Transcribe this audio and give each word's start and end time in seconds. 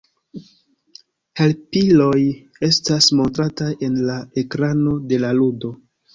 Helpiloj 1.41 2.21
estas 2.69 3.11
montrataj 3.21 3.69
en 3.91 4.01
la 4.09 4.19
ekrano 4.45 4.97
de 5.13 5.23
la 5.29 5.33
ludo. 5.41 5.75